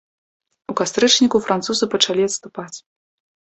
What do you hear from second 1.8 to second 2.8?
пачалі адступаць.